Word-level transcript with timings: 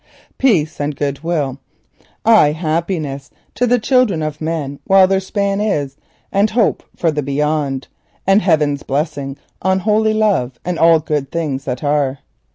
Peace 0.39 0.79
and 0.81 0.95
goodwill! 0.95 1.59
Ay 2.25 2.47
and 2.47 2.57
happiness 2.57 3.29
to 3.53 3.67
the 3.67 3.77
children 3.77 4.23
of 4.23 4.41
men 4.41 4.79
while 4.85 5.05
their 5.07 5.19
span 5.19 5.61
is, 5.61 5.95
and 6.31 6.49
hope 6.49 6.81
for 6.95 7.11
the 7.11 7.21
Beyond, 7.21 7.87
and 8.25 8.41
heaven's 8.41 8.81
blessing 8.81 9.37
on 9.61 9.81
holy 9.81 10.15
love 10.15 10.59
and 10.65 10.79
all 10.79 10.97
good 10.99 11.31
things 11.31 11.65
that 11.65 11.83
are. 11.83 12.17